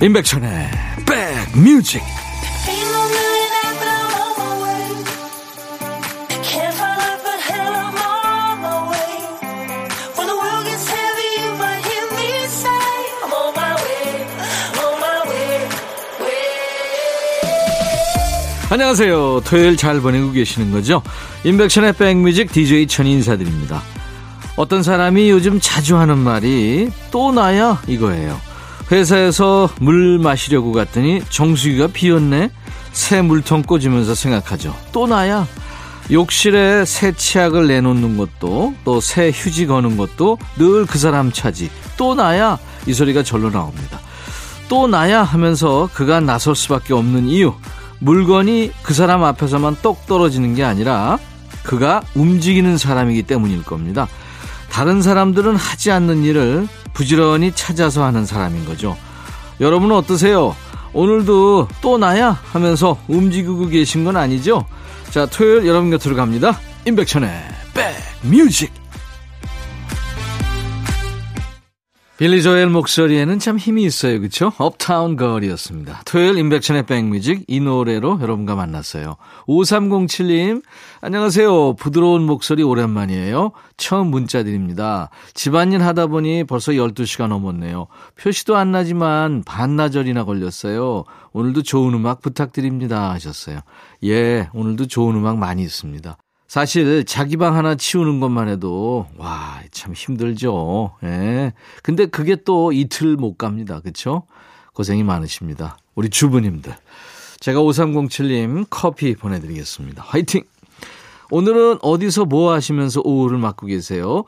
[0.00, 0.70] 임백천의
[1.04, 2.00] 백뮤직
[18.70, 19.40] 안녕하세요.
[19.44, 21.02] 토요일 잘 보내고 계시는 거죠?
[21.42, 23.82] 임백천의 백뮤직 DJ 천이 인사드립니다.
[24.54, 28.47] 어떤 사람이 요즘 자주 하는 말이 또 나야 이거예요.
[28.90, 32.50] 회사에서 물 마시려고 갔더니 정수기가 비었네.
[32.92, 34.74] 새 물통 꽂으면서 생각하죠.
[34.92, 35.46] 또 나야.
[36.10, 41.70] 욕실에 새 치약을 내놓는 것도 또 새 휴지 거는 것도 늘 그 사람 차지.
[41.98, 42.58] 또 나야.
[42.86, 44.00] 이 소리가 절로 나옵니다.
[44.70, 47.52] 또 나야 하면서 그가 나설 수밖에 없는 이유.
[48.00, 51.18] 물건이 그 사람 앞에서만 똑 떨어지는 게 아니라
[51.62, 54.08] 그가 움직이는 사람이기 때문일 겁니다.
[54.70, 58.96] 다른 사람들은 하지 않는 일을 부지런히 찾아서 하는 사람인 거죠.
[59.60, 60.56] 여러분은 어떠세요?
[60.92, 64.66] 오늘도 또 나야 하면서 움직이고 계신 건 아니죠?
[65.10, 66.58] 자, 토요일 여러분 곁으로 갑니다.
[66.86, 67.30] 임백천의
[68.20, 68.77] 백뮤직.
[72.18, 74.20] 빌리 조엘 목소리에는 참 힘이 있어요.
[74.20, 74.52] 그쵸?
[74.58, 76.02] 업타운 걸이었습니다.
[76.04, 79.14] 토요일 인백천의 백뮤직 이 노래로 여러분과 만났어요.
[79.46, 80.64] 5307님
[81.00, 81.74] 안녕하세요.
[81.74, 83.52] 부드러운 목소리 오랜만이에요.
[83.76, 85.10] 처음 문자 드립니다.
[85.32, 87.86] 집안일 하다 보니 벌써 12시가 넘었네요.
[88.20, 91.04] 표시도 안 나지만 반나절이나 걸렸어요.
[91.32, 93.60] 오늘도 좋은 음악 부탁드립니다 하셨어요.
[94.02, 96.18] 예, 오늘도 좋은 음악 많이 있습니다.
[96.48, 100.92] 사실 자기 방 하나 치우는 것만 해도 와, 참 힘들죠.
[101.04, 101.52] 예.
[101.82, 103.80] 근데 그게 또 이틀 못 갑니다.
[103.80, 104.22] 그렇죠?
[104.72, 105.76] 고생이 많으십니다.
[105.94, 106.74] 우리 주부님들.
[107.40, 110.02] 제가 5307님 커피 보내 드리겠습니다.
[110.06, 110.42] 화이팅.
[111.30, 114.24] 오늘은 어디서 뭐 하시면서 오후를 맞고 계세요?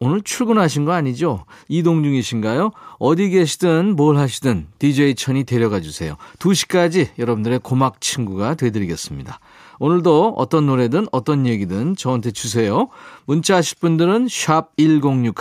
[0.00, 1.44] 오늘 출근하신 거 아니죠?
[1.66, 2.70] 이동 중이신가요?
[3.00, 6.16] 어디 계시든 뭘 하시든 DJ 천이 데려가 주세요.
[6.38, 9.40] 2시까지 여러분들의 고막 친구가 되드리겠습니다.
[9.80, 12.88] 오늘도 어떤 노래든 어떤 얘기든 저한테 주세요.
[13.26, 15.34] 문자 하실 분들은 샵 1061,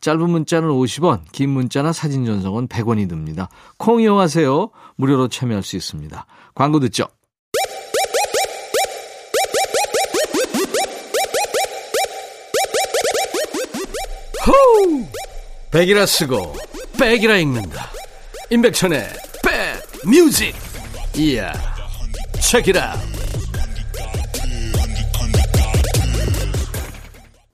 [0.00, 3.48] 짧은 문자는 50원, 긴 문자나 사진 전송은 100원이 듭니다.
[3.76, 4.70] 콩 이용하세요.
[4.96, 6.26] 무료로 참여할 수 있습니다.
[6.54, 7.06] 광고 듣죠.
[14.46, 15.06] 호우!
[15.70, 16.54] 백이라 쓰고
[16.98, 17.88] 백이라 읽는다.
[18.50, 19.08] 임백천의
[19.44, 20.54] 백 뮤직.
[21.16, 21.52] 이야.
[22.40, 22.94] 책이라.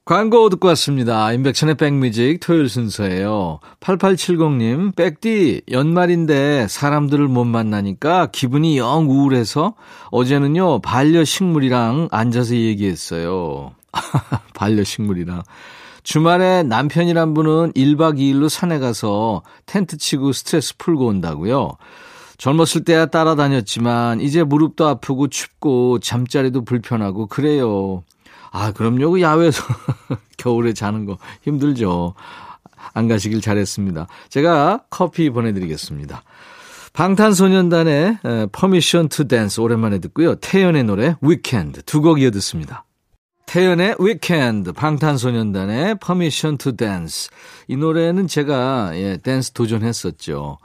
[0.07, 1.31] 광고 듣고 왔습니다.
[1.35, 3.61] 인백천의 백뮤직 토요일 순서예요.
[3.81, 9.75] 8870님, 백디, 연말인데 사람들을 못 만나니까 기분이 영 우울해서
[10.11, 13.73] 어제는요, 반려식물이랑 앉아서 얘기했어요.
[14.55, 15.43] 반려식물이랑.
[16.03, 21.77] 주말에 남편이란 분은 1박 2일로 산에 가서 텐트 치고 스트레스 풀고 온다고요.
[22.39, 28.05] 젊었을 때야 따라다녔지만 이제 무릎도 아프고 춥고 잠자리도 불편하고 그래요.
[28.51, 29.11] 아, 그럼요.
[29.11, 29.63] 그 야외에서
[30.39, 32.15] 겨울에 자는 거 힘들죠.
[32.95, 34.07] 안 가시길 잘했습니다.
[34.29, 36.23] 제가 커피 보내드리겠습니다.
[36.93, 38.19] 방탄소년단의
[38.53, 40.37] Permission to Dance 오랜만에 듣고요.
[40.37, 42.85] 태연의 노래 Weekend 두곡 이어 듣습니다.
[43.49, 47.31] 태연의 Weekend, 방탄소년단의 Permission to Dance.
[47.67, 50.59] 이 노래는 제가 예, 댄스 도전했었죠.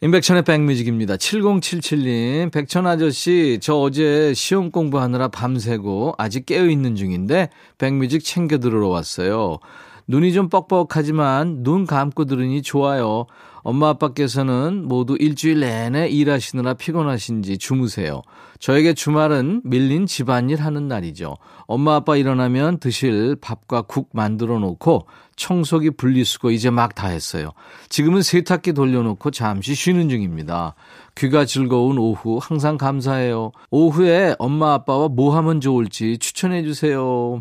[0.00, 1.16] 인백천의 백뮤직입니다.
[1.16, 9.58] 7077님, 백천 아저씨, 저 어제 시험 공부하느라 밤새고 아직 깨어있는 중인데 백뮤직 챙겨 들으러 왔어요.
[10.06, 13.26] 눈이 좀 뻑뻑하지만 눈 감고 들으니 좋아요.
[13.62, 18.22] 엄마 아빠께서는 모두 일주일 내내 일하시느라 피곤하신지 주무세요.
[18.58, 21.36] 저에게 주말은 밀린 집안일 하는 날이죠.
[21.66, 25.06] 엄마 아빠 일어나면 드실 밥과 국 만들어 놓고
[25.36, 27.52] 청소기 분리수거 이제 막 다 했어요.
[27.88, 30.74] 지금은 세탁기 돌려놓고 잠시 쉬는 중입니다.
[31.16, 33.52] 귀가 즐거운 오후 항상 감사해요.
[33.70, 37.40] 오후에 엄마 아빠와 뭐 하면 좋을지 추천해 주세요.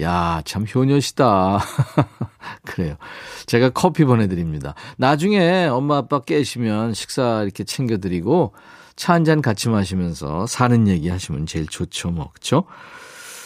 [0.00, 1.60] 야, 참 효녀시다.
[2.66, 2.96] 그래요.
[3.46, 4.74] 제가 커피 보내드립니다.
[4.96, 8.54] 나중에 엄마 아빠 깨시면 식사 이렇게 챙겨드리고
[8.96, 12.30] 차 한 잔 같이 마시면서 사는 얘기 하시면 제일 좋죠, 뭐.
[12.32, 12.64] 그쵸?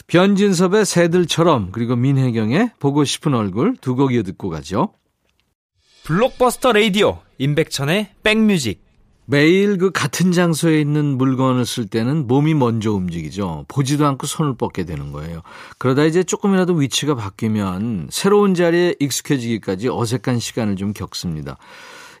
[0.07, 4.93] 변진섭의 새들처럼 그리고 민혜경의 보고 싶은 얼굴 두 곡 이어 듣고 가죠.
[6.03, 8.83] 블록버스터 레이디오 임백천의 백뮤직
[9.31, 13.65] 매일 그 같은 장소에 있는 물건을 쓸 때는 몸이 먼저 움직이죠.
[13.67, 15.43] 보지도 않고 손을 뻗게 되는 거예요.
[15.77, 21.57] 그러다 이제 조금이라도 위치가 바뀌면 새로운 자리에 익숙해지기까지 어색한 시간을 좀 겪습니다.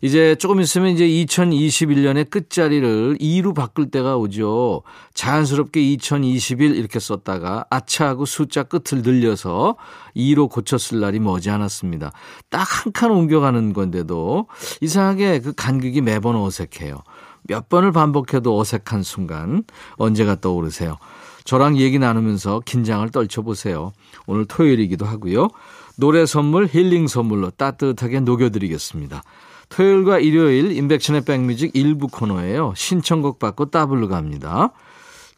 [0.01, 4.83] 이제 조금 있으면 이제 2021년의 끝자리를 2로 바꿀 때가 오죠.
[5.13, 9.75] 자연스럽게 2021 이렇게 썼다가 아차하고 숫자 끝을 늘려서
[10.15, 12.11] 2로 고쳤을 날이 머지 않았습니다.
[12.49, 14.47] 딱 한 칸 옮겨가는 건데도
[14.81, 16.97] 이상하게 그 간극이 매번 어색해요.
[17.43, 19.63] 몇 번을 반복해도 어색한 순간
[19.97, 20.97] 언제가 떠오르세요?
[21.45, 23.91] 저랑 얘기 나누면서 긴장을 떨쳐보세요.
[24.27, 25.47] 오늘 토요일이기도 하고요.
[25.99, 29.21] 노래 선물, 힐링 선물로 따뜻하게 녹여드리겠습니다.
[29.67, 32.73] 토요일과 일요일 인백션의 백뮤직 일부 코너예요.
[32.75, 34.71] 신청곡 받고 따블로 갑니다.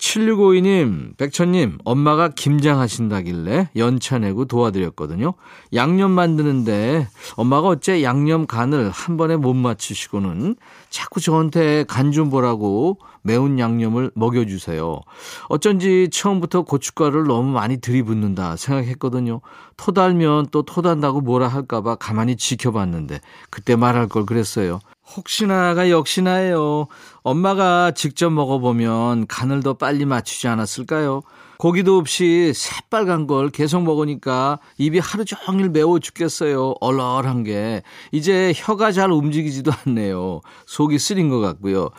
[0.02, 5.36] 7652님, 백천님, 엄마가 김장하신다길래 연차 내고 도와드렸거든요.
[5.76, 10.56] 양념 만드는데 엄마가 어째 양념 간을 한 번에 못 맞추시고는
[10.90, 15.00] 자꾸 저한테 간 좀 보라고 매운 양념을 먹여주세요.
[15.48, 19.40] 어쩐지 처음부터 고춧가루를 너무 많이 들이붓는다 생각했거든요.
[19.78, 24.80] 토달면 또 토단다고 뭐라 할까봐 가만히 지켜봤는데 그때 말할 걸 그랬어요.
[25.16, 26.88] 혹시나가 역시나예요.
[27.24, 31.22] 엄마가 직접 먹어보면 간을 더 빨리 맞추지 않았을까요?
[31.58, 36.74] 고기도 없이 새빨간 걸 계속 먹으니까 입이 하루 종일 매워 죽겠어요.
[36.82, 37.84] 얼얼한 게.
[38.12, 40.42] 이제 혀가 잘 움직이지도 않네요.
[40.66, 41.90] 속이 쓰린 것 같고요.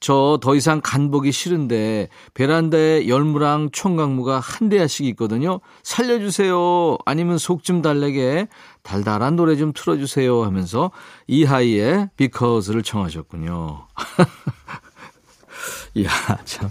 [0.00, 5.60] 저 더 이상 간 보기 싫은데 베란다에 열무랑 총각무가 한 대야씩 있거든요.
[5.82, 6.98] 살려주세요.
[7.06, 8.48] 아니면 속 좀 달래게
[8.82, 10.90] 달달한 노래 좀 틀어주세요 하면서
[11.26, 13.86] 이하이의 Because를 청하셨군요.
[15.94, 16.10] 이야,
[16.44, 16.70] 참.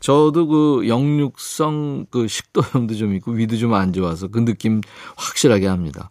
[0.00, 4.80] 저도 그 영육성 그 식도염도 좀 있고 위도 좀 안 좋아서 그 느낌
[5.16, 6.08] 확실하게 합니다.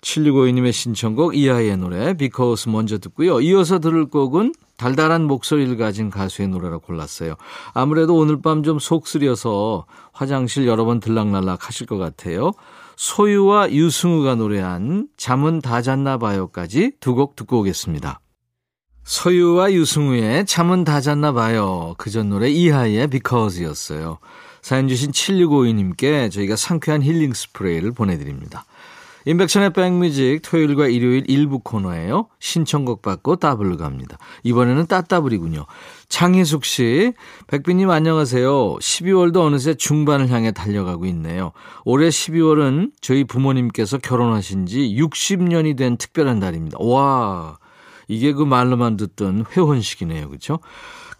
[0.00, 3.40] 7652님의 신청곡 이하이의 노래 Because 먼저 듣고요.
[3.40, 7.34] 이어서 들을 곡은 달달한 목소리를 가진 가수의 노래라 골랐어요.
[7.74, 12.52] 아무래도 오늘 밤 좀 속 쓰려서 화장실 여러 번 들락날락 하실 것 같아요.
[12.96, 18.20] 소유와 유승우가 노래한 잠은 다 잤나 봐요까지 두 곡 듣고 오겠습니다.
[19.04, 21.94] 소유와 유승우의 잠은 다 잤나 봐요.
[21.98, 24.18] 그 전 노래 이하이의 Because였어요.
[24.62, 28.64] 사연 주신 7652님께 저희가 상쾌한 힐링 스프레이를 보내드립니다.
[29.26, 32.28] 인백션의 백뮤직 토요일과 일요일 일부 코너예요.
[32.38, 34.18] 신청곡 받고 따블로 갑니다.
[34.44, 35.66] 이번에는 따따블이군요.
[36.08, 37.12] 장희숙 씨,
[37.46, 38.76] 백비님 안녕하세요.
[38.76, 41.52] 12월도 어느새 중반을 향해 달려가고 있네요.
[41.84, 46.78] 올해 12월은 저희 부모님께서 결혼하신 지 60년이 된 특별한 달입니다.
[46.80, 47.58] 와,
[48.08, 50.28] 이게 그 말로만 듣던 회혼식이네요.
[50.28, 50.58] 그렇죠?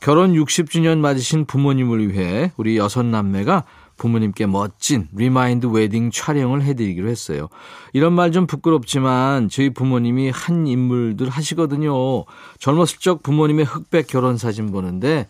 [0.00, 3.64] 결혼 60주년 맞으신 부모님을 위해 우리 여섯 남매가
[4.00, 7.48] 부모님께 멋진 remind wedding 촬영을 해드리기로 했어요.
[7.92, 12.24] 이런 말 좀 부끄럽지만 저희 부모님이 한 인물들 하시거든요.
[12.58, 15.26] 젊었을 적 부모님의 흑백 결혼 사진 보는데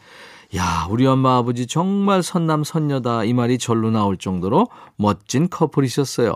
[0.57, 6.35] 야, 우리 엄마 아버지 정말 선남 선녀다 이 말이 절로 나올 정도로 멋진 커플이셨어요.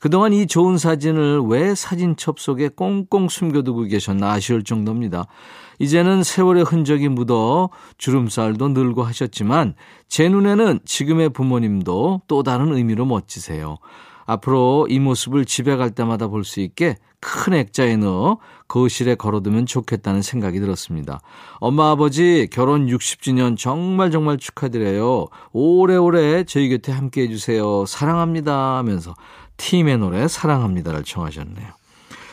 [0.00, 5.26] 그동안 이 좋은 사진을 왜 사진첩 속에 꽁꽁 숨겨두고 계셨나 아쉬울 정도입니다.
[5.82, 7.68] 이제는 세월의 흔적이 묻어
[7.98, 9.74] 주름살도 늘고 하셨지만
[10.06, 13.78] 제 눈에는 지금의 부모님도 또 다른 의미로 멋지세요.
[14.24, 18.38] 앞으로 이 모습을 집에 갈 때마다 볼 수 있게 큰 액자에 넣어
[18.68, 21.20] 거실에 걸어두면 좋겠다는 생각이 들었습니다.
[21.58, 25.26] 엄마 아버지 결혼 60주년 정말 정말 축하드려요.
[25.50, 27.86] 오래오래 저희 곁에 함께 해주세요.
[27.86, 29.16] 사랑합니다 하면서
[29.56, 31.82] 팀의 노래 사랑합니다를 청하셨네요.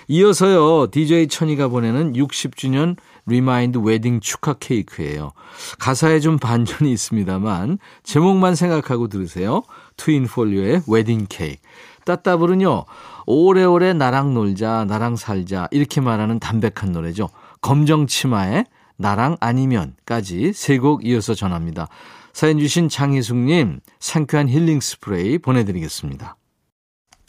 [0.08, 2.96] 이어서요 DJ 천이가 보내는 60주년
[3.30, 5.32] remind wedding 축하 케이크예요.
[5.80, 9.64] 가사에 좀 반전이 있습니다만 제목만 생각하고 들으세요.
[9.98, 11.62] 트윈폴리오의 웨딩 케이크.
[12.06, 12.86] 따따블은요.
[13.28, 17.30] 오래오래 나랑 놀자, 나랑 살자 이렇게 말하는 담백한 노래죠.
[17.62, 18.66] 검정 치마에
[18.98, 21.88] 나랑 아니면까지 세 곡 이어서 전합니다.
[22.34, 26.36] 사연 주신 장희숙님 상쾌한 힐링 스프레이 보내드리겠습니다.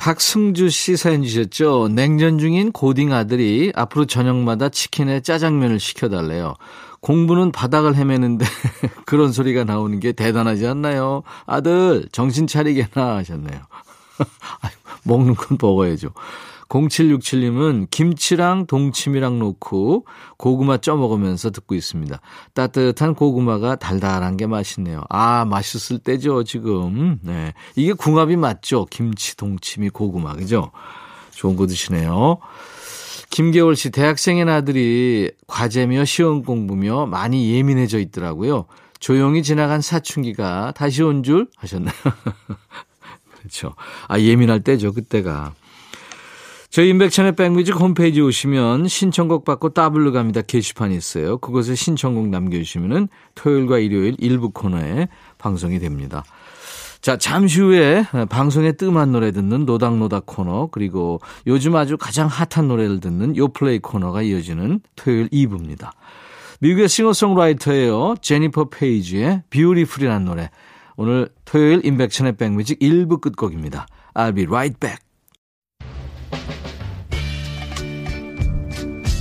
[0.00, 1.88] 박승주 씨 사연 주셨죠.
[1.88, 6.54] 냉전 중인 고딩 아들이 앞으로 저녁마다 치킨에 짜장면을 시켜달래요.
[7.00, 8.46] 공부는 바닥을 헤매는데
[9.04, 11.22] 그런 소리가 나오는 게 대단하지 않나요?
[11.44, 13.60] 아들 정신 차리게나 하셨네요.
[15.04, 16.14] 먹는 건 먹어야죠.
[16.70, 20.06] 0767님은 김치랑 동치미랑 넣고
[20.38, 22.20] 고구마 쪄 먹으면서 듣고 있습니다.
[22.54, 25.02] 따뜻한 고구마가 달달한 게 맛있네요.
[25.10, 27.18] 아, 맛있을 때죠, 지금.
[27.22, 27.52] 네.
[27.74, 28.86] 이게 궁합이 맞죠?
[28.88, 30.34] 김치, 동치미, 고구마.
[30.34, 30.70] 그죠?
[31.34, 32.38] 좋은 거 드시네요.
[33.30, 38.66] 김계월 씨, 대학생인 아들이 과제며 시험 공부며 많이 예민해져 있더라고요.
[39.00, 41.94] 조용히 지나간 사춘기가 다시 온 줄 하셨나요?
[43.38, 43.74] 그렇죠.
[44.08, 45.54] 아, 예민할 때죠, 그때가.
[46.70, 50.40] 저희 인백천의 백뮤직 홈페이지 오시면 신청곡 받고 따블로 갑니다.
[50.40, 51.38] 게시판이 있어요.
[51.38, 56.22] 그곳에 신청곡 남겨주시면 토요일과 일요일 일부 코너에 방송이 됩니다.
[57.00, 63.00] 자, 잠시 후에 방송에 뜸한 노래 듣는 노닥노닥 코너, 그리고 요즘 아주 가장 핫한 노래를
[63.00, 65.90] 듣는 요play 코너가 이어지는 토요일 2부입니다.
[66.60, 68.14] 미국의 싱어송라이터예요.
[68.22, 70.50] 제니퍼 페이지의 Beautiful이라는 노래.
[70.96, 73.86] 오늘 토요일 임백천의 백뮤직 1부 끝곡입니다.
[74.14, 75.09] I'll be right back.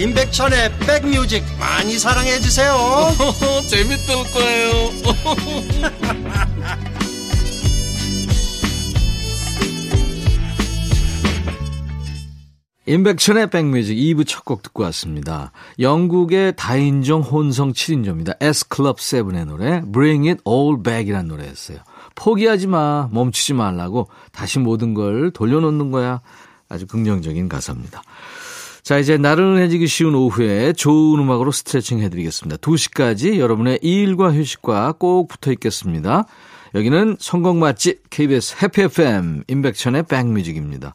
[0.00, 2.74] 임백천의 백뮤직 많이 사랑해 주세요
[3.68, 4.70] 재밌을 거예요
[12.86, 15.52] 인백천의 백뮤직 2부 첫 곡 듣고 왔습니다.
[15.78, 18.42] 영국의 다인종 혼성 7인조입니다.
[18.42, 21.78] S클럽 7의 노래 Bring It All Back이라는 노래였어요.
[22.16, 26.20] 포기하지 마, 멈추지 말라고 다시 모든 걸 돌려놓는 거야.
[26.68, 28.02] 아주 긍정적인 가사입니다.
[28.82, 32.56] 자, 이제 나른해지기 쉬운 오후에 좋은 음악으로 스트레칭 해드리겠습니다.
[32.58, 36.24] 2시까지 여러분의 일과 휴식과 꼭 붙어 있겠습니다.
[36.74, 40.94] 여기는 성공 맛집 KBS 해피 FM 임백천의 백뮤직입니다.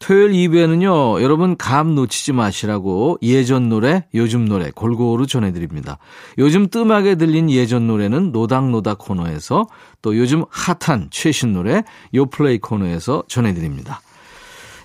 [0.00, 5.98] 토요일 2부에는요, 여러분 감 놓치지 마시라고 예전 노래, 요즘 노래 골고루 전해드립니다.
[6.36, 9.66] 요즘 뜸하게 들린 예전 노래는 노닥노닥 코너에서
[10.02, 14.02] 또 요즘 핫한 최신 노래 요플레이 코너에서 전해드립니다.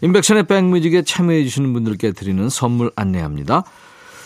[0.01, 3.63] 임백천의 백뮤직에 참여해주시는 분들께 드리는 선물 안내합니다.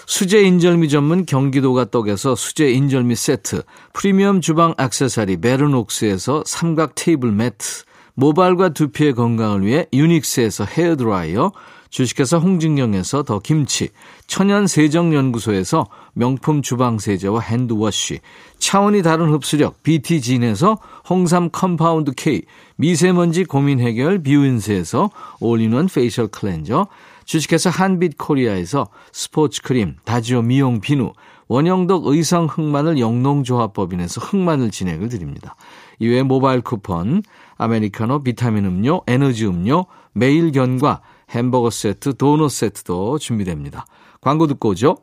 [0.06, 3.64] 수제 인절미 전문 경기도가 떡에서 수제 인절미 세트,
[3.94, 7.84] 프리미엄 주방 액세서리 베르녹스에서 삼각 테이블 매트,
[8.16, 11.52] 모발과 두피의 건강을 위해 유닉스에서 헤어드라이어,
[11.94, 13.90] 주식회사 홍진경에서 더 김치,
[14.26, 18.20] 천연 세정연구소에서 명품 주방 세제와 hand wash,
[18.58, 22.42] 차원이 다른 흡수력 BT진에서 홍삼 compound K,
[22.78, 26.88] 미세먼지 고민 해결 뷰인스에서 all-in-one facial cleanser,
[27.26, 31.14] 주식회사 한빛 코리아에서 스포츠 크림, 다지오 미용 비누,
[31.48, 35.56] 원형덕 의성 흑마늘 영농조합법인에서 흑마늘 진액을 드립니다.
[36.00, 37.22] 이외에 모바일 쿠폰,
[37.58, 41.02] 아메리카노, 비타민 음료, 에너지 음료, 매일 견과,
[41.34, 43.86] 햄버거 세트, 도넛 세트도 준비됩니다.
[44.22, 44.98] 광고 듣고 오죠.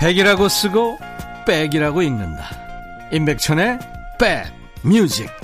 [0.00, 0.98] 백이라고 쓰고
[1.46, 2.44] 백이라고 읽는다.
[3.12, 3.78] 임백천의
[4.18, 4.46] 백
[4.82, 5.37] 뮤직.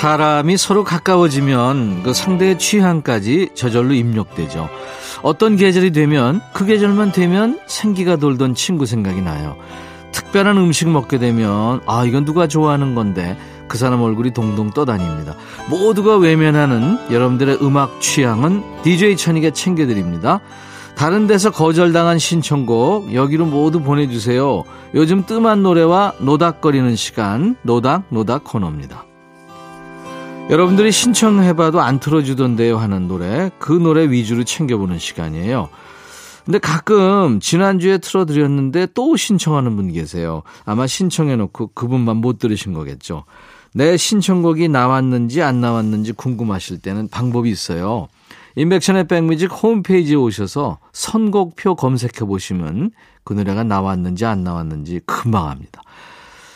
[0.00, 4.66] 사람이 서로 가까워지면 그 상대의 취향까지 저절로 입력되죠.
[5.20, 9.58] 어떤 계절이 되면 그 계절만 되면 생기가 돌던 친구 생각이 나요.
[10.12, 13.36] 특별한 음식 먹게 되면 아 이건 누가 좋아하는 건데
[13.68, 15.34] 그 사람 얼굴이 동동 떠다닙니다.
[15.68, 20.40] 모두가 외면하는 여러분들의 음악 취향은 DJ 천이가 챙겨드립니다.
[20.96, 24.64] 다른 데서 거절당한 신청곡 여기로 모두 보내주세요.
[24.94, 29.09] 요즘 뜸한 노래와 노닥거리는 시간 노닥 노닥 코너입니다.
[30.48, 35.68] 여러분들이 신청해봐도 안 틀어주던데요 하는 노래, 그 노래 위주로 챙겨보는 시간이에요.
[36.44, 40.42] 근데 가끔 지난주에 틀어드렸는데 또 신청하는 분 계세요.
[40.64, 43.24] 아마 신청해놓고 그분만 못 들으신 거겠죠.
[43.72, 48.08] 내 신청곡이 나왔는지 안 나왔는지 궁금하실 때는 방법이 있어요.
[48.56, 52.90] 인백션의 백뮤직 홈페이지에 오셔서 선곡표 검색해 보시면
[53.22, 55.82] 그 노래가 나왔는지 안 나왔는지 금방 합니다.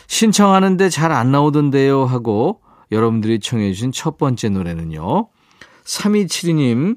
[0.08, 2.60] 신청하는데 잘 안 나오던데요 하고
[2.92, 5.28] 여러분들이 청해 주신 첫 번째 노래는요.
[5.84, 6.96] 3272님,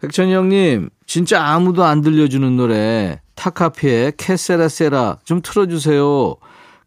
[0.00, 6.36] 백천이 형님, 진짜 아무도 안 들려주는 노래, 타카피의 캐세라세라 좀 틀어주세요.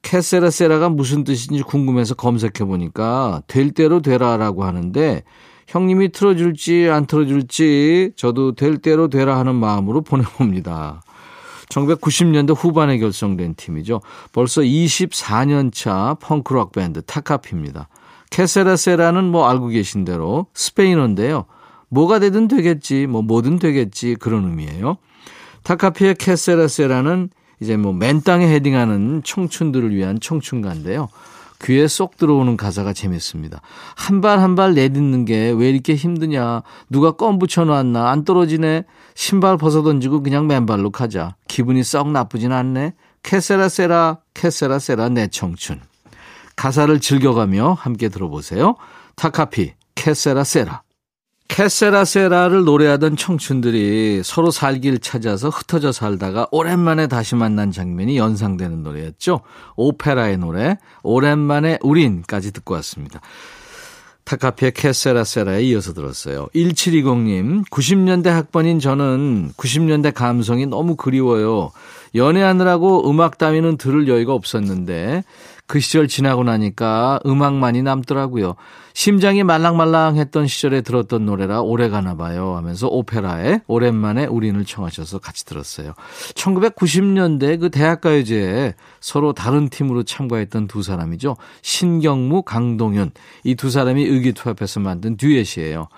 [0.01, 5.23] 캐세라세라가 무슨 뜻인지 궁금해서 검색해보니까 될 대로 되라라고 하는데
[5.67, 11.01] 형님이 틀어줄지 안 틀어줄지 저도 될 대로 되라 하는 마음으로 보내봅니다.
[11.69, 14.01] 1990년대 후반에 결성된 팀이죠.
[14.31, 17.89] 벌써 24년 차 펑크락 밴드 타카피입니다.
[18.29, 21.45] 케세라세라는 뭐 알고 계신 대로 스페인어인데요.
[21.89, 24.97] 뭐가 되든 되겠지, 뭐 뭐든 되겠지 그런 의미예요.
[25.63, 27.29] 타카피의 케세라세라는
[27.61, 31.09] 이제 뭐 맨 땅에 헤딩하는 청춘들을 위한 청춘가인데요.
[31.63, 33.61] 귀에 쏙 들어오는 가사가 재밌습니다.
[33.95, 36.61] 한 발 한 발 내딛는 게 왜 이렇게 힘드냐.
[36.89, 38.11] 누가 껌 붙여놨나.
[38.11, 38.83] 안 떨어지네.
[39.15, 41.35] 신발 벗어던지고 그냥 맨발로 가자.
[41.47, 42.93] 기분이 썩 나쁘진 않네.
[43.23, 45.79] 캐세라세라 캐세라세라 내 청춘.
[46.57, 48.75] 가사를 즐겨가며 함께 들어보세요.
[49.15, 50.81] 타카피 캐세라세라.
[51.47, 59.41] 캐세라세라를 노래하던 청춘들이 서로 살길 찾아서 흩어져 살다가 오랜만에 다시 만난 장면이 연상되는 노래였죠.
[59.77, 63.21] 오페라의 노래 오랜만에 우린까지 듣고 왔습니다.
[64.25, 66.47] 타카피의 캐세라세라에 이어서 들었어요.
[66.53, 71.71] 1720님, 90년대 학번인 저는 90년대 감성이 너무 그리워요.
[72.13, 75.23] 연애하느라고 음악 따위는 들을 여유가 없었는데
[75.67, 78.55] 그 시절 지나고 나니까 음악만이 남더라고요.
[78.93, 85.93] 심장이 말랑말랑했던 시절에 들었던 노래라 오래가나 봐요 하면서 오페라에 오랜만에 우린을 청하셔서 같이 들었어요.
[86.35, 91.35] 1990년대 그 대학가요제에 서로 다른 팀으로 참가했던 두 사람이죠.
[91.61, 93.11] 신경무, 강동윤
[93.43, 95.89] 이 두 사람이 의기투합해서 만든 듀엣이에요.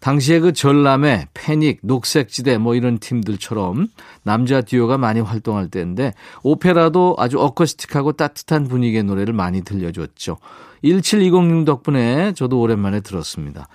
[0.00, 3.88] 당시에 그 전람회, 패닉, 녹색지대 뭐 이런 팀들처럼
[4.22, 6.12] 남자 듀오가 많이 활동할 때인데
[6.42, 10.38] 오페라도 아주 어쿠스틱하고 따뜻한 분위기의 노래를 많이 들려줬죠.
[10.84, 13.68] 1720님 덕분에 저도 오랜만에 들었습니다.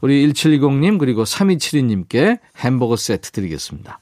[0.00, 3.98] 우리 1720님 그리고 3272님께 햄버거 세트 드리겠습니다.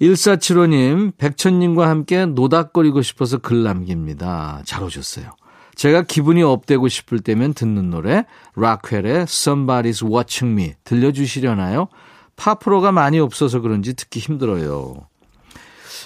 [0.00, 4.60] 1475님, 백천님과 함께 노닥거리고 싶어서 글 남깁니다.
[4.64, 5.30] 잘 오셨어요.
[5.76, 8.24] 제가 기분이 up되고 싶을 때면 듣는 노래
[8.56, 11.88] 락웰의 Somebody's Watching Me 들려주시려나요?
[12.36, 14.96] 팝프로가 많이 없어서 그런지 듣기 힘들어요.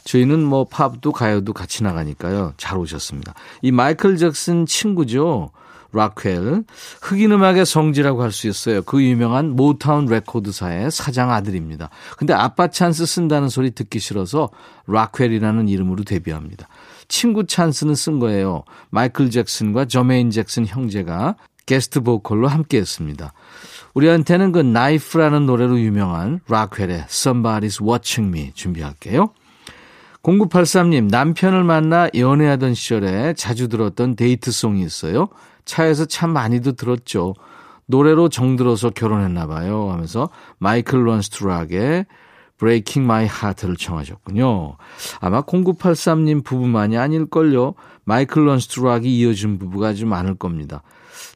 [0.04, 2.54] 저희는 뭐 팝도 가요도 같이 나가니까요.
[2.56, 3.34] 잘 오셨습니다.
[3.62, 5.50] 이 마이클 잭슨 친구죠.
[5.92, 6.62] 락웰
[7.02, 8.82] 흑인 음악의 성지라고 할 수 있어요.
[8.82, 11.90] 그 유명한 모타운 레코드사의 사장 아들입니다.
[12.16, 14.50] 근데 아빠 찬스 쓴다는 소리 듣기 싫어서
[14.86, 16.68] 락웰이라는 이름으로 데뷔합니다.
[17.10, 18.62] 친구 찬스는 쓴 거예요.
[18.88, 21.34] 마이클 잭슨과 저메인 잭슨 형제가
[21.66, 23.34] 게스트 보컬로 함께 했습니다.
[23.92, 29.32] 우리한테는 그 Knife라는 노래로 유명한 락웰의 Somebody's Watching Me 준비할게요.
[30.22, 35.28] 0983님, 남편을 만나 연애하던 시절에 자주 들었던 데이트송이 있어요.
[35.64, 37.34] 차에서 참 많이도 들었죠.
[37.86, 42.06] 노래로 정들어서 결혼했나 봐요 하면서 마이클 런스트락의
[42.60, 44.76] Breaking My Heart를 청하셨군요.
[45.20, 47.74] 아마 0983님 부부만이 아닐걸요.
[48.04, 50.82] 마이클 런스트락이 이어준 부부가 아주 많을 겁니다.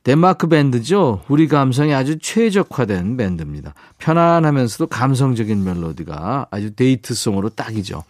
[0.02, 1.22] 덴마크 밴드죠.
[1.28, 3.72] 우리 감성에 아주 최적화된 밴드입니다.
[3.98, 8.04] 편안하면서도 감성적인 멜로디가 아주 데이트송으로 딱이죠.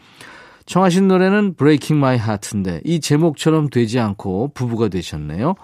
[0.66, 5.54] 청하신 노래는 Breaking My Heart인데 이 제목처럼 되지 않고 부부가 되셨네요.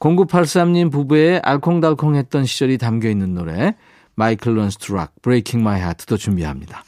[0.00, 3.76] 0983님 부부의 알콩달콩했던 시절이 담겨 있는 노래
[4.16, 6.82] 마이클 런스트락 Breaking My Heart도 준비합니다.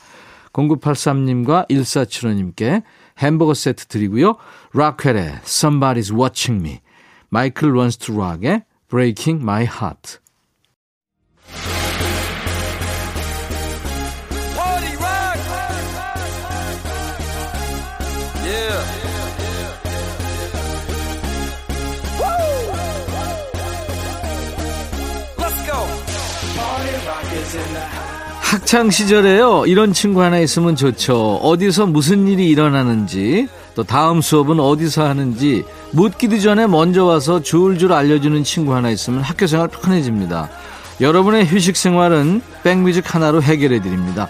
[0.52, 2.82] 0983님과 1475님께
[3.18, 4.36] 햄버거 세트 드리고요.
[4.72, 6.80] 락웰의 Somebody's Watching Me,
[7.28, 10.18] 마이클 런스트 락의 Breaking My Heart.
[28.48, 29.64] 학창 시절에요.
[29.66, 31.36] 이런 친구 하나 있으면 좋죠.
[31.42, 38.42] 어디서 무슨 일이 일어나는지, 또 다음 수업은 어디서 하는지 묻기도 전에 먼저 와서 줄줄 알려주는
[38.44, 40.48] 친구 하나 있으면 학교 생활 편해집니다.
[41.02, 44.28] 여러분의 휴식 생활은 백뮤직 하나로 해결해 드립니다.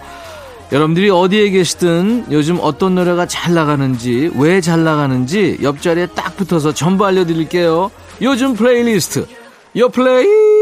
[0.73, 7.05] 여러분들이 어디에 계시든 요즘 어떤 노래가 잘 나가는지, 왜 잘 나가는지 옆자리에 딱 붙어서 전부
[7.05, 7.89] 알려드릴게요.
[8.21, 9.25] 요즘 플레이리스트,
[9.77, 10.58] 요 플레이!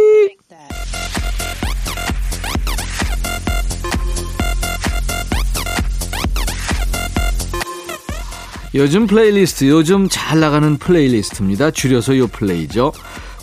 [8.75, 11.71] 요즘 플레이리스트, 요즘 잘 나가는 playlist입니다.
[11.71, 12.91] 줄여서 요 play죠.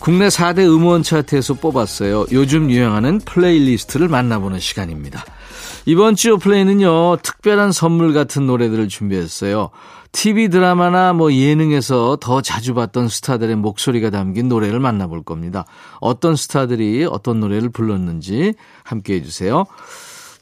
[0.00, 2.26] 국내 4대 음원 차트에서 뽑았어요.
[2.32, 5.24] 요즘 유행하는 playlist를 만나보는 시간입니다.
[5.86, 9.70] 이번 주 play는요, 특별한 선물 같은 노래들을 준비했어요.
[10.12, 15.64] TV 드라마나 뭐 예능에서 더 자주 봤던 스타들의 목소리가 담긴 노래를 만나볼 겁니다.
[16.00, 19.64] 어떤 스타들이 어떤 노래를 불렀는지 함께 해주세요.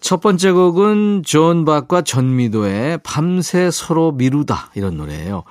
[0.02, 5.44] 첫 번째 곡은 존 박과 전미도의 밤새 서로 미루다 이런 노래예요.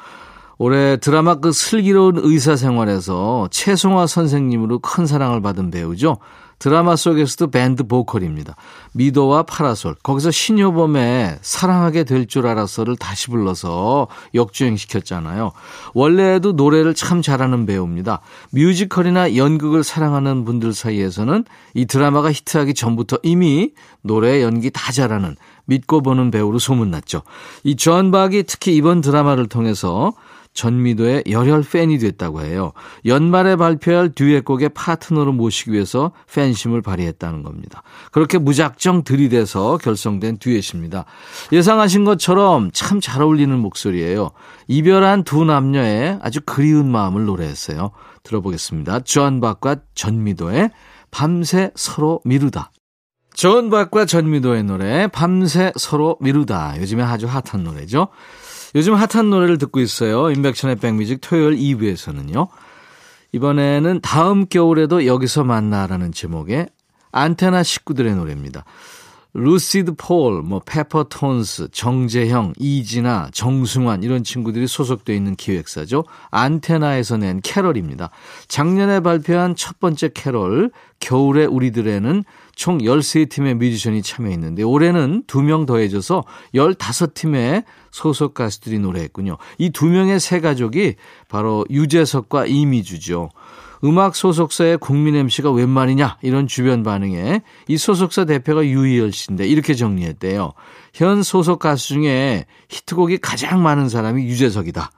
[0.64, 6.20] 올해 드라마 그 슬기로운 의사 생활에서 채송화 선생님으로 큰 사랑을 받은 배우죠.
[6.60, 8.56] 드라마 속에서도 밴드 보컬입니다.
[8.92, 9.96] 미도와 파라솔.
[10.04, 15.54] 거기서 신효범의 사랑하게 될 줄 알았어를 다시 불러서 역주행시켰잖아요.
[15.96, 18.22] 원래도 노래를 참 잘하는 배우입니다.
[18.52, 21.44] 뮤지컬이나 연극을 사랑하는 분들 사이에서는
[21.74, 23.72] 이 드라마가 히트하기 전부터 이미
[24.04, 27.24] 노래, 연기 다 잘하는 믿고 보는 배우로 소문났죠.
[27.64, 30.14] 이존 박이 특히 이번 드라마를 통해서
[30.54, 32.72] 전미도의 열혈 팬이 됐다고 해요.
[33.06, 37.84] 연말에 발표할 듀엣곡의 파트너로 모시기 위해서 팬심을 발휘했다는 겁니다.
[38.12, 41.06] 그렇게 무작정 들이대서 결성된 듀엣입니다.
[41.52, 44.30] 예상하신 것처럼 참 잘 어울리는 목소리예요.
[44.68, 47.92] 이별한 두 남녀의 아주 그리운 마음을 노래했어요.
[48.24, 49.02] 들어보겠습니다.
[49.02, 50.70] 존 박과 전미도의
[51.10, 52.72] 밤새 서로 미루다.
[53.34, 56.80] 존 박과 전미도의 노래 밤새 서로 미루다.
[56.80, 58.10] 요즘에 아주 핫한 노래죠.
[58.76, 60.32] 요즘 핫한 노래를 듣고 있어요.
[60.32, 62.48] 임백천의 백뮤직 토요일 2부에서는요.
[63.34, 66.68] 이번에는 다음 겨울에도 여기서 만나라는 제목의
[67.12, 68.66] 안테나 식구들의 노래입니다.
[69.34, 76.04] 루시드 폴, 뭐 페퍼 톤스, 정재형, 이진아, 정승환 이런 친구들이 소속되어 있는 기획사죠.
[76.32, 78.10] 안테나에서 낸 캐럴입니다.
[78.50, 82.26] 작년에 발표한 첫 번째 캐럴 겨울의 우리들에는
[82.62, 89.38] 총 13팀의 뮤지션이 참여했는데 올해는 2명 더해져서 15팀의 소속 가수들이 노래했군요.
[89.58, 90.94] 이 두 명의 새 가족이
[91.28, 93.32] 바로 유재석과 이미주죠.
[93.84, 99.74] 음악 소속사의 국민 MC가 웬 말이냐 이런 주변 반응에 이 소속사 대표가 유희열 씨인데 이렇게
[99.74, 100.52] 정리했대요.
[100.94, 104.92] 현 소속 가수 중에 히트곡이 가장 많은 사람이 유재석이다.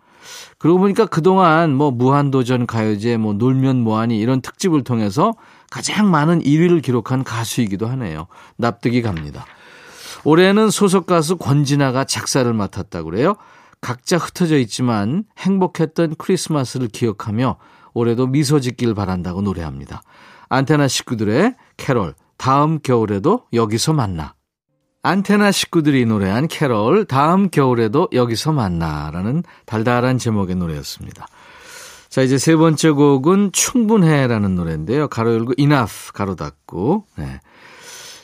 [0.57, 5.33] 그러고 보니까 그동안 뭐 무한도전 가요제 뭐 놀면 뭐하니 이런 특집을 통해서
[5.73, 8.27] 가장 많은 1위를 기록한 가수이기도 하네요.
[8.57, 9.43] 납득이 갑니다.
[10.23, 13.33] 올해는 소속 가수 권진아가 작사를 맡았다고 그래요.
[13.81, 17.57] 각자 흩어져 있지만 행복했던 크리스마스를 기억하며
[17.95, 20.03] 올해도 미소 짓길 바란다고 노래합니다.
[20.47, 24.35] 안테나 식구들의 캐롤, 다음 겨울에도 여기서 만나.
[25.01, 31.25] 안테나 식구들이 노래한 캐롤, 다음 겨울에도 여기서 만나라는 달달한 제목의 노래였습니다.
[32.13, 35.07] 자, 이제 세 번째 곡은 충분해라는 노래인데요.
[35.07, 37.05] 가로 열고 enough 가로 닫고.
[37.17, 37.39] 네.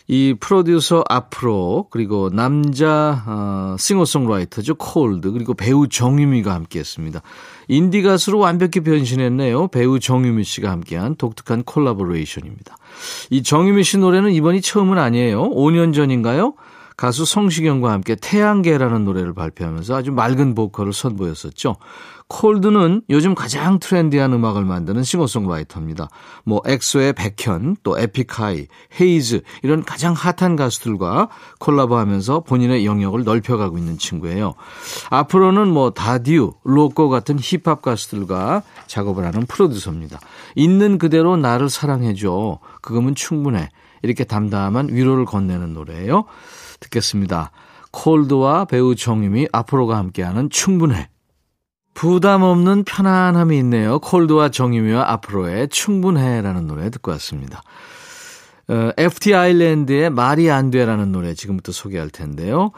[0.07, 7.23] 이 프로듀서 앞으로 그리고 남자 어, 싱어송라이터죠 콜드 그리고 배우 정유미가 함께했습니다.
[7.67, 9.69] 인디 가수로 완벽히 변신했네요.
[9.69, 12.77] 배우 정유미 씨가 함께한 독특한 콜라보레이션입니다.
[13.31, 15.49] 이 정유미 씨 노래는 이번이 처음은 아니에요.
[15.49, 16.53] 5년 전인가요?
[16.99, 21.77] 가수 성시경과 함께 태양계라는 노래를 발표하면서 아주 맑은 보컬을 선보였었죠.
[22.27, 26.09] 콜드는 요즘 가장 트렌디한 음악을 만드는 싱어송라이터입니다.
[26.43, 28.67] 뭐 엑소의 백현, 또 에픽하이,
[28.99, 34.55] 헤이즈 이런 가장 핫한 가수들과 콜라보하면서 본인의 영역을 넓혀가고 있는 친구예요.
[35.09, 40.19] 앞으로는 뭐 다듀, 로꼬 같은 힙합 가수들과 작업을 하는 프로듀서입니다.
[40.57, 42.59] 있는 그대로 나를 사랑해줘.
[42.81, 43.69] 그거면 충분해.
[44.01, 46.25] 이렇게 담담한 위로를 건네는 노래예요.
[46.79, 47.51] 듣겠습니다.
[47.91, 51.09] 콜드와 배우 정임이 앞으로가 함께하는 충분해.
[51.93, 53.99] 부담 없는 편안함이 있네요.
[53.99, 57.61] 콜드와 정임이와 앞으로의 충분해라는 노래 듣고 왔습니다.
[58.69, 62.71] 어, FT 아일랜드의 말이 안 돼라는 노래 지금부터 소개할 텐데요.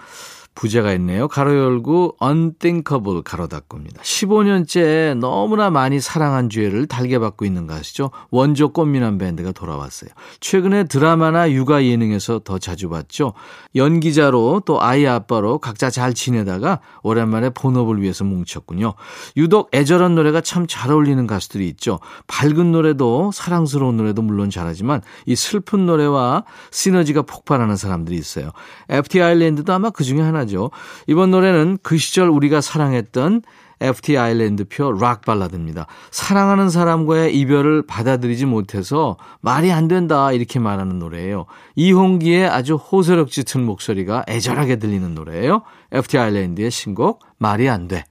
[0.56, 1.28] 부제가 있네요.
[1.28, 4.02] 가로 열고 unthinkable 가로 닫고입니다.
[4.02, 8.12] 15년째 너무나 많이 사랑한 주애를 달게 받고 있는 가수죠.
[8.32, 10.10] 원조 꽃미남 밴드가 돌아왔어요.
[10.40, 13.34] 최근에 드라마나 육아 예능에서 더 자주 봤죠.
[13.76, 18.94] 연기자로 또 아이 아빠로 각자 잘 지내다가 오랜만에 본업을 위해서 뭉쳤군요.
[19.38, 22.00] 유독 애절한 노래가 참 잘 어울리는 가수들이 있죠.
[22.28, 28.52] 밝은 노래도 사랑스러운 노래도 물론 잘하지만 이 슬픈 노래와 시너지가 폭발하는 사람들이 있어요.
[28.88, 30.72] FT 아일랜드도 아마 그 중에 하나 하죠.
[31.08, 33.42] 이번 노래는 그 시절 우리가 사랑했던
[33.82, 35.88] FT 아일랜드표 락 발라드입니다.
[36.12, 41.48] 사랑하는 사람과의 이별을 받아들이지 못해서 말이 안 된다 이렇게 말하는 노래예요.
[41.76, 45.64] 이홍기의 아주 호소력 짙은 목소리가 애절하게 들리는 노래예요.
[45.92, 48.06] FT 아일랜드의 신곡 말이 안 돼.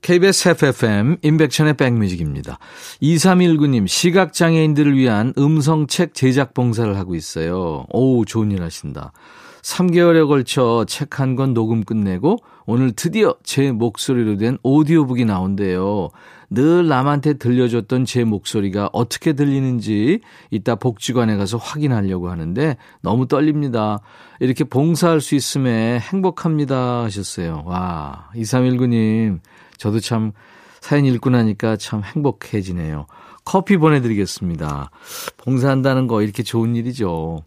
[0.00, 2.58] KBS FFM 인백천의 백뮤직입니다.
[3.02, 7.84] 2319님 시각장애인들을 위한 음성책 제작 봉사를 하고 있어요.
[7.90, 9.12] 오 좋은 일 하신다.
[9.68, 16.08] 3개월에 걸쳐 책 한 권 녹음 끝내고 오늘 드디어 제 목소리로 된 오디오북이 나온대요.
[16.50, 24.00] 늘 남한테 들려줬던 제 목소리가 어떻게 들리는지 이따 복지관에 가서 확인하려고 하는데 너무 떨립니다.
[24.40, 27.64] 이렇게 봉사할 수 있음에 행복합니다 하셨어요.
[27.66, 29.40] 와, 2319님,
[29.76, 30.32] 저도 참
[30.80, 33.06] 사연 읽고 나니까 참 행복해지네요.
[33.44, 34.90] 커피 보내드리겠습니다.
[35.36, 37.42] 봉사한다는 거 이렇게 좋은 일이죠.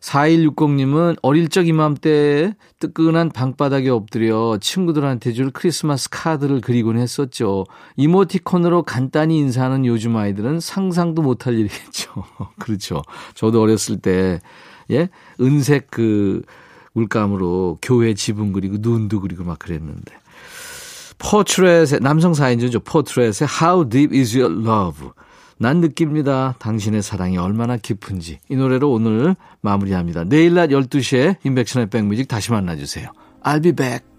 [0.00, 7.66] 4160님은 어릴 적 이맘때 뜨끈한 방바닥에 엎드려 친구들한테 줄 크리스마스 카드를 그리곤 했었죠.
[7.96, 12.24] 이모티콘으로 간단히 인사하는 요즘 아이들은 상상도 못할 일이겠죠.
[12.58, 13.02] 그렇죠.
[13.34, 14.40] 저도 어렸을 때,
[14.90, 15.08] 예?
[15.40, 16.42] 은색 그
[16.92, 20.14] 물감으로 교회 지붕 그리고 눈도 그리고 막 그랬는데.
[21.18, 22.80] 포트렛의, 남성 사인주죠.
[22.80, 25.10] 포트렛의 How Deep Is Your Love.
[25.58, 26.54] 난 느낍니다.
[26.58, 28.38] 당신의 사랑이 얼마나 깊은지.
[28.48, 30.24] 이 노래로 오늘 마무리합니다.
[30.24, 33.10] 내일 낮 12시에 인백션의 백뮤직 다시 만나주세요.
[33.42, 34.17] I'll be back.